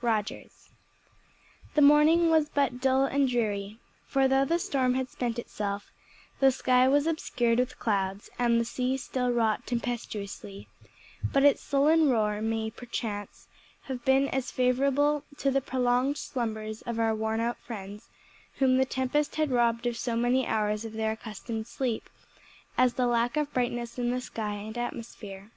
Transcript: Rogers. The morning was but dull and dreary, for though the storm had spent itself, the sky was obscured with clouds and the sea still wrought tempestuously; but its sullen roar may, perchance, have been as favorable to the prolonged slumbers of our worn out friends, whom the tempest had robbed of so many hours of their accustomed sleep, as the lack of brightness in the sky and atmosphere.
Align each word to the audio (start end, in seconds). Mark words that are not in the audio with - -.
Rogers. 0.00 0.70
The 1.74 1.82
morning 1.82 2.30
was 2.30 2.48
but 2.48 2.80
dull 2.80 3.04
and 3.04 3.28
dreary, 3.28 3.78
for 4.06 4.26
though 4.26 4.46
the 4.46 4.58
storm 4.58 4.94
had 4.94 5.10
spent 5.10 5.38
itself, 5.38 5.92
the 6.40 6.50
sky 6.50 6.88
was 6.88 7.06
obscured 7.06 7.58
with 7.58 7.78
clouds 7.78 8.30
and 8.38 8.58
the 8.58 8.64
sea 8.64 8.96
still 8.96 9.30
wrought 9.30 9.66
tempestuously; 9.66 10.66
but 11.22 11.44
its 11.44 11.60
sullen 11.62 12.08
roar 12.08 12.40
may, 12.40 12.70
perchance, 12.70 13.48
have 13.82 14.02
been 14.02 14.28
as 14.30 14.50
favorable 14.50 15.24
to 15.36 15.50
the 15.50 15.60
prolonged 15.60 16.16
slumbers 16.16 16.80
of 16.86 16.98
our 16.98 17.14
worn 17.14 17.38
out 17.40 17.58
friends, 17.58 18.08
whom 18.60 18.78
the 18.78 18.86
tempest 18.86 19.36
had 19.36 19.50
robbed 19.50 19.86
of 19.86 19.98
so 19.98 20.16
many 20.16 20.46
hours 20.46 20.86
of 20.86 20.94
their 20.94 21.12
accustomed 21.12 21.66
sleep, 21.66 22.08
as 22.78 22.94
the 22.94 23.06
lack 23.06 23.36
of 23.36 23.52
brightness 23.52 23.98
in 23.98 24.10
the 24.10 24.22
sky 24.22 24.52
and 24.54 24.78
atmosphere. 24.78 25.50